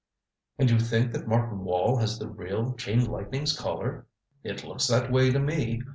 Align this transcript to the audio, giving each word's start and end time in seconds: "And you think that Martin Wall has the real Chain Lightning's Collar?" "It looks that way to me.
"And 0.57 0.71
you 0.71 0.79
think 0.79 1.11
that 1.11 1.27
Martin 1.27 1.59
Wall 1.63 1.97
has 1.97 2.17
the 2.17 2.27
real 2.27 2.73
Chain 2.73 3.05
Lightning's 3.05 3.55
Collar?" 3.55 4.07
"It 4.43 4.63
looks 4.63 4.87
that 4.87 5.11
way 5.11 5.29
to 5.29 5.37
me. 5.39 5.83